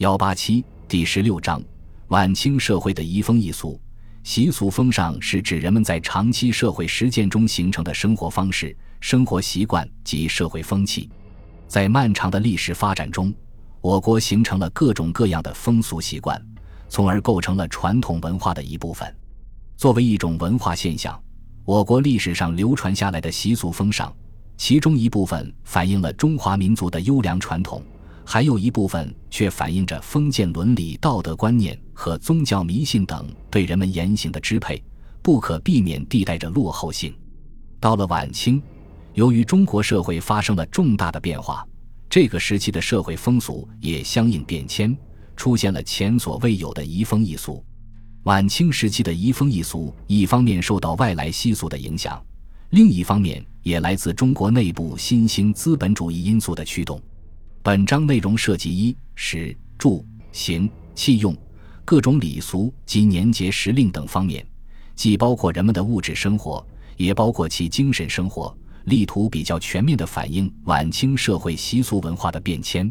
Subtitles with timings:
[0.00, 1.62] 幺八七第十六章：
[2.08, 3.78] 晚清社会的遗风易俗。
[4.22, 11.10] 习俗风尚是指人们在长期社会实践中形成的生活方式、生活习惯及社会风气。
[11.68, 13.30] 在漫长的历史发展中，
[13.82, 16.42] 我国形成了各种各样的风俗习惯，
[16.88, 19.14] 从而构成了传统文化的一部分。
[19.76, 21.22] 作为一种文化现象，
[21.66, 24.10] 我国历史上流传下来的习俗风尚，
[24.56, 27.84] 其中一部分反映了中华民族的优良传统。
[28.32, 34.80] 还有一部分却反映着封建伦理道德观念和宗教迷信等对人们言行的支配，
[35.20, 37.12] 不可避免地带着落后性。
[37.80, 38.62] 到了晚清，
[39.14, 41.66] 由于中国社会发生了重大的变化，
[42.08, 44.96] 这个时期的社会风俗也相应变迁，
[45.34, 47.60] 出现了前所未有的移风易俗。
[48.22, 52.24] 晚清时期的移风易俗，一方面受到外来习俗的影响，
[52.68, 57.02] 另一方面也来自中国内部新兴资本主义因素的驱动。
[57.62, 61.36] 本章内容涉及衣食住行器用
[61.84, 64.46] 各种礼俗及年节时令等方面，
[64.94, 72.90] 既包括人们的物质生活，也包括其精神生活，力图比较全面地反映晚清社会习俗文化的变迁。